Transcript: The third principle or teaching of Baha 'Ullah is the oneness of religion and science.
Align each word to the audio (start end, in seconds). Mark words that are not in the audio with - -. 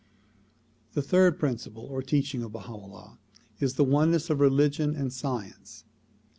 The 0.93 1.03
third 1.03 1.37
principle 1.37 1.83
or 1.83 2.01
teaching 2.01 2.41
of 2.41 2.53
Baha 2.53 2.73
'Ullah 2.73 3.19
is 3.59 3.75
the 3.75 3.83
oneness 3.83 4.31
of 4.31 4.39
religion 4.39 4.95
and 4.95 5.13
science. 5.13 5.85